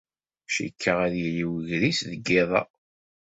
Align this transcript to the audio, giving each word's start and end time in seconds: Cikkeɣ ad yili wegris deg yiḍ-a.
Cikkeɣ 0.53 0.97
ad 1.05 1.13
yili 1.21 1.45
wegris 1.51 1.99
deg 2.09 2.21
yiḍ-a. 2.31 2.61